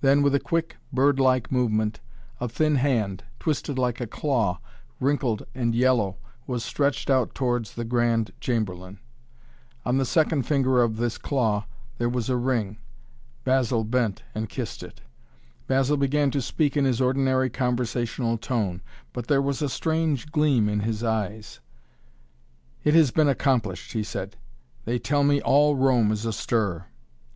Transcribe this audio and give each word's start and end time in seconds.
Then, 0.00 0.22
with 0.22 0.32
a 0.32 0.38
quick, 0.38 0.76
bird 0.92 1.18
like 1.18 1.50
movement, 1.50 1.98
a 2.40 2.48
thin 2.48 2.76
hand, 2.76 3.24
twisted 3.40 3.76
like 3.76 4.00
a 4.00 4.06
claw, 4.06 4.60
wrinkled 5.00 5.44
and 5.56 5.74
yellow, 5.74 6.18
was 6.46 6.62
stretched 6.62 7.10
out 7.10 7.34
towards 7.34 7.74
the 7.74 7.84
Grand 7.84 8.30
Chamberlain. 8.40 9.00
On 9.84 9.98
the 9.98 10.04
second 10.04 10.44
finger 10.44 10.80
of 10.84 10.98
this 10.98 11.18
claw 11.18 11.66
there 11.98 12.08
was 12.08 12.30
a 12.30 12.36
ring. 12.36 12.76
Basil 13.42 13.82
bent 13.82 14.22
and 14.36 14.48
kissed 14.48 14.84
it. 14.84 15.00
Basil 15.66 15.96
began 15.96 16.30
to 16.30 16.40
speak 16.40 16.76
in 16.76 16.84
his 16.84 17.00
ordinary, 17.00 17.50
conversational 17.50 18.38
tone, 18.38 18.82
but 19.12 19.26
there 19.26 19.42
was 19.42 19.62
a 19.62 19.68
strange 19.68 20.30
gleam 20.30 20.68
in 20.68 20.78
his 20.78 21.02
eyes. 21.02 21.58
"It 22.84 22.94
has 22.94 23.10
been 23.10 23.28
accomplished," 23.28 23.94
he 23.94 24.04
said. 24.04 24.36
"They 24.84 25.00
tell 25.00 25.24
me 25.24 25.40
all 25.40 25.74
Rome 25.74 26.12
is 26.12 26.24
astir!" 26.24 26.84